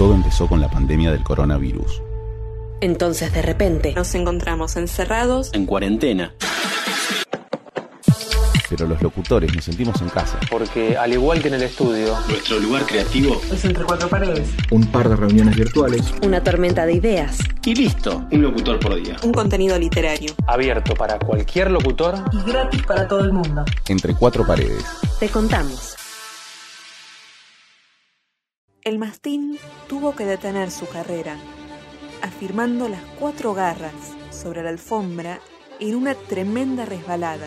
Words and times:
Todo 0.00 0.14
empezó 0.14 0.48
con 0.48 0.62
la 0.62 0.70
pandemia 0.70 1.12
del 1.12 1.22
coronavirus. 1.22 2.00
Entonces 2.80 3.34
de 3.34 3.42
repente 3.42 3.92
Nos 3.94 4.14
encontramos 4.14 4.76
encerrados 4.76 5.50
en 5.52 5.66
cuarentena. 5.66 6.32
Pero 8.70 8.86
los 8.86 9.02
locutores 9.02 9.54
nos 9.54 9.62
sentimos 9.62 10.00
en 10.00 10.08
casa. 10.08 10.40
Porque 10.50 10.96
al 10.96 11.12
igual 11.12 11.42
que 11.42 11.48
en 11.48 11.54
el 11.54 11.64
estudio, 11.64 12.16
Nuestro 12.30 12.58
lugar 12.60 12.86
creativo 12.86 13.42
Es 13.52 13.62
entre 13.66 13.84
cuatro 13.84 14.08
paredes. 14.08 14.48
un 14.70 14.86
par 14.86 15.06
de 15.06 15.16
reuniones 15.16 15.54
virtuales, 15.54 16.14
una 16.22 16.42
tormenta 16.42 16.86
de 16.86 16.94
ideas. 16.94 17.36
y 17.66 17.74
listo, 17.74 18.24
un 18.32 18.40
locutor 18.40 18.80
por 18.80 18.94
día. 18.94 19.16
un 19.22 19.32
contenido 19.32 19.78
literario. 19.78 20.32
abierto 20.46 20.94
para 20.94 21.18
cualquier 21.18 21.70
locutor, 21.70 22.14
Y 22.32 22.50
gratis 22.50 22.82
para 22.84 23.06
todo 23.06 23.20
el 23.20 23.34
mundo. 23.34 23.66
Entre 23.86 24.14
cuatro 24.14 24.46
paredes. 24.46 24.82
Te 25.18 25.28
contamos. 25.28 25.94
El 28.82 28.98
mastín 28.98 29.58
tuvo 29.88 30.16
que 30.16 30.24
detener 30.24 30.70
su 30.70 30.88
carrera, 30.88 31.36
afirmando 32.22 32.88
las 32.88 33.02
cuatro 33.18 33.52
garras 33.52 33.92
sobre 34.30 34.62
la 34.62 34.70
alfombra 34.70 35.38
en 35.80 35.94
una 35.94 36.14
tremenda 36.14 36.86
resbalada 36.86 37.46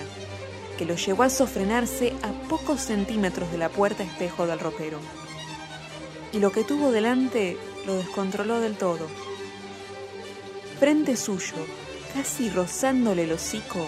que 0.77 0.86
lo 0.86 0.94
llevó 0.94 1.24
a 1.24 1.32
sofrenarse 1.32 2.14
a 2.22 2.32
pocos 2.48 2.82
centímetros 2.82 3.52
de 3.52 3.58
la 3.58 3.70
puerta 3.70 4.04
espejo 4.04 4.46
del 4.46 4.60
ropero. 4.60 5.00
Y 6.34 6.40
lo 6.40 6.52
que 6.52 6.64
tuvo 6.64 6.91
delante 6.91 7.58
lo 7.88 7.96
descontroló 7.96 8.60
del 8.60 8.76
todo. 8.76 9.08
Frente 10.80 11.18
suyo, 11.18 11.66
casi 12.13 12.52
rozándole 12.52 13.24
el 13.24 13.32
hocico, 13.32 13.88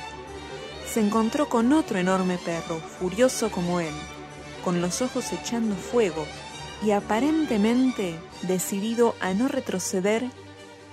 se 0.91 0.99
encontró 0.99 1.47
con 1.47 1.73
otro 1.73 1.99
enorme 1.99 2.39
perro, 2.39 2.79
furioso 2.79 3.51
como 3.51 3.79
él, 3.79 3.93
con 4.63 4.81
los 4.81 5.03
ojos 5.03 5.31
echando 5.31 5.75
fuego 5.75 6.25
y 6.83 6.91
aparentemente 6.91 8.15
decidido 8.43 9.15
a 9.19 9.33
no 9.33 9.47
retroceder 9.47 10.29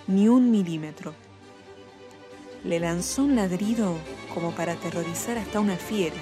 ni 0.06 0.28
un 0.28 0.50
milímetro. 0.50 1.14
Le 2.64 2.78
lanzó 2.80 3.24
un 3.24 3.36
ladrido 3.36 3.96
como 4.34 4.52
para 4.52 4.74
aterrorizar 4.74 5.38
hasta 5.38 5.60
una 5.60 5.76
fiera, 5.76 6.16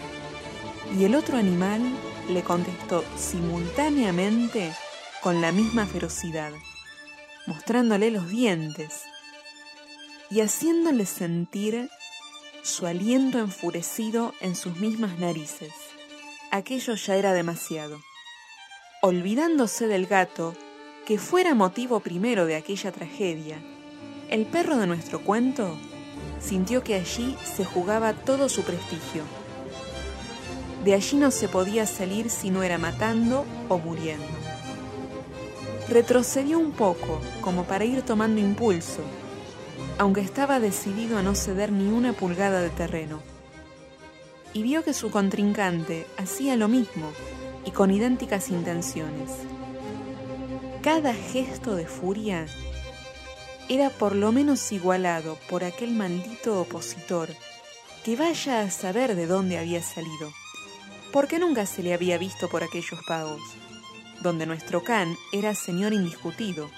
y 0.98 1.04
el 1.04 1.14
otro 1.14 1.36
animal 1.36 1.82
le 2.28 2.42
contestó 2.42 3.04
simultáneamente 3.16 4.72
con 5.22 5.40
la 5.40 5.52
misma 5.52 5.86
ferocidad, 5.86 6.52
mostrándole 7.46 8.10
los 8.10 8.28
dientes 8.28 9.02
y 10.30 10.40
haciéndole 10.40 11.06
sentir 11.06 11.90
su 12.62 12.86
aliento 12.86 13.38
enfurecido 13.38 14.34
en 14.40 14.54
sus 14.54 14.76
mismas 14.76 15.18
narices. 15.18 15.72
Aquello 16.50 16.94
ya 16.94 17.16
era 17.16 17.32
demasiado. 17.32 18.00
Olvidándose 19.02 19.86
del 19.86 20.06
gato, 20.06 20.52
que 21.06 21.16
fuera 21.16 21.54
motivo 21.54 22.00
primero 22.00 22.44
de 22.44 22.54
aquella 22.54 22.92
tragedia, 22.92 23.56
el 24.28 24.44
perro 24.44 24.76
de 24.76 24.86
nuestro 24.86 25.24
cuento 25.24 25.78
sintió 26.38 26.84
que 26.84 26.96
allí 26.96 27.34
se 27.42 27.64
jugaba 27.64 28.12
todo 28.12 28.50
su 28.50 28.60
prestigio. 28.60 29.22
De 30.84 30.92
allí 30.92 31.16
no 31.16 31.30
se 31.30 31.48
podía 31.48 31.86
salir 31.86 32.28
si 32.28 32.50
no 32.50 32.62
era 32.62 32.76
matando 32.76 33.46
o 33.70 33.78
muriendo. 33.78 34.26
Retrocedió 35.88 36.58
un 36.58 36.72
poco, 36.72 37.22
como 37.40 37.64
para 37.64 37.86
ir 37.86 38.02
tomando 38.02 38.38
impulso, 38.38 39.00
aunque 39.96 40.20
estaba 40.20 40.60
decidido 40.60 41.16
a 41.16 41.22
no 41.22 41.34
ceder 41.34 41.72
ni 41.72 41.90
una 41.90 42.12
pulgada 42.12 42.60
de 42.60 42.68
terreno. 42.68 43.22
Y 44.52 44.62
vio 44.62 44.84
que 44.84 44.92
su 44.92 45.10
contrincante 45.10 46.06
hacía 46.18 46.54
lo 46.56 46.68
mismo 46.68 47.10
y 47.64 47.70
con 47.70 47.91
idénticas 47.91 48.50
intenciones. 48.50 49.30
Cada 50.83 51.14
gesto 51.14 51.77
de 51.77 51.86
furia 51.86 52.47
era 53.69 53.91
por 53.91 54.16
lo 54.16 54.33
menos 54.33 54.72
igualado 54.72 55.39
por 55.48 55.62
aquel 55.62 55.92
maldito 55.92 56.61
opositor 56.61 57.28
que 58.05 58.16
vaya 58.16 58.62
a 58.62 58.70
saber 58.70 59.15
de 59.15 59.26
dónde 59.26 59.59
había 59.59 59.82
salido, 59.82 60.32
porque 61.12 61.38
nunca 61.38 61.66
se 61.66 61.82
le 61.82 61.93
había 61.93 62.19
visto 62.19 62.49
por 62.49 62.62
aquellos 62.62 63.00
pagos, 63.06 63.41
donde 64.22 64.47
nuestro 64.47 64.82
can 64.82 65.15
era 65.32 65.54
señor 65.54 65.93
indiscutido, 65.93 66.70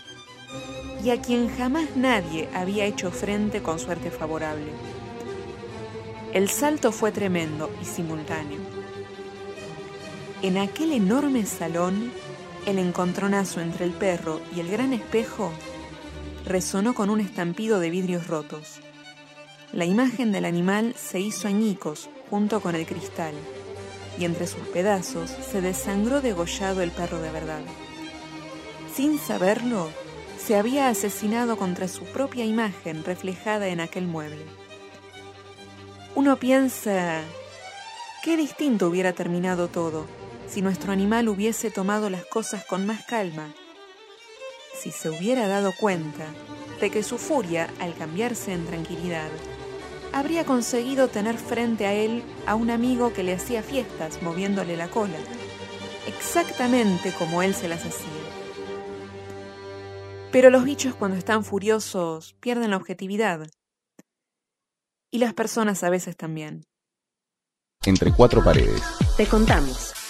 y 1.04 1.10
a 1.10 1.20
quien 1.20 1.48
jamás 1.56 1.96
nadie 1.96 2.48
había 2.54 2.84
hecho 2.84 3.10
frente 3.10 3.62
con 3.62 3.78
suerte 3.78 4.10
favorable. 4.10 4.72
El 6.32 6.48
salto 6.48 6.92
fue 6.92 7.12
tremendo 7.12 7.70
y 7.80 7.84
simultáneo. 7.84 8.81
En 10.42 10.58
aquel 10.58 10.90
enorme 10.90 11.46
salón, 11.46 12.10
el 12.66 12.80
encontronazo 12.80 13.60
entre 13.60 13.84
el 13.84 13.92
perro 13.92 14.40
y 14.52 14.58
el 14.58 14.68
gran 14.68 14.92
espejo 14.92 15.52
resonó 16.44 16.94
con 16.94 17.10
un 17.10 17.20
estampido 17.20 17.78
de 17.78 17.90
vidrios 17.90 18.26
rotos. 18.26 18.80
La 19.72 19.84
imagen 19.84 20.32
del 20.32 20.44
animal 20.44 20.96
se 20.96 21.20
hizo 21.20 21.46
añicos 21.46 22.10
junto 22.28 22.60
con 22.60 22.74
el 22.74 22.86
cristal, 22.86 23.34
y 24.18 24.24
entre 24.24 24.48
sus 24.48 24.66
pedazos 24.66 25.30
se 25.30 25.60
desangró 25.60 26.20
degollado 26.20 26.82
el 26.82 26.90
perro 26.90 27.20
de 27.20 27.30
verdad. 27.30 27.62
Sin 28.92 29.20
saberlo, 29.20 29.90
se 30.44 30.56
había 30.56 30.88
asesinado 30.88 31.56
contra 31.56 31.86
su 31.86 32.02
propia 32.06 32.44
imagen 32.44 33.04
reflejada 33.04 33.68
en 33.68 33.78
aquel 33.78 34.08
mueble. 34.08 34.44
Uno 36.16 36.36
piensa, 36.36 37.20
qué 38.24 38.36
distinto 38.36 38.88
hubiera 38.88 39.12
terminado 39.12 39.68
todo 39.68 40.04
si 40.52 40.60
nuestro 40.60 40.92
animal 40.92 41.30
hubiese 41.30 41.70
tomado 41.70 42.10
las 42.10 42.26
cosas 42.26 42.62
con 42.66 42.84
más 42.84 43.06
calma, 43.06 43.54
si 44.74 44.90
se 44.90 45.08
hubiera 45.08 45.48
dado 45.48 45.72
cuenta 45.80 46.26
de 46.78 46.90
que 46.90 47.02
su 47.02 47.16
furia, 47.16 47.70
al 47.80 47.94
cambiarse 47.94 48.52
en 48.52 48.66
tranquilidad, 48.66 49.30
habría 50.12 50.44
conseguido 50.44 51.08
tener 51.08 51.38
frente 51.38 51.86
a 51.86 51.94
él 51.94 52.22
a 52.46 52.54
un 52.54 52.70
amigo 52.70 53.14
que 53.14 53.22
le 53.22 53.32
hacía 53.32 53.62
fiestas 53.62 54.20
moviéndole 54.20 54.76
la 54.76 54.88
cola, 54.88 55.16
exactamente 56.06 57.14
como 57.18 57.42
él 57.42 57.54
se 57.54 57.68
las 57.68 57.86
hacía. 57.86 58.10
Pero 60.32 60.50
los 60.50 60.64
bichos 60.64 60.94
cuando 60.94 61.16
están 61.16 61.44
furiosos 61.44 62.34
pierden 62.40 62.72
la 62.72 62.76
objetividad. 62.76 63.48
Y 65.10 65.18
las 65.18 65.32
personas 65.32 65.82
a 65.82 65.88
veces 65.88 66.14
también. 66.14 66.64
Entre 67.86 68.12
cuatro 68.12 68.44
paredes. 68.44 68.82
Te 69.16 69.26
contamos. 69.26 70.01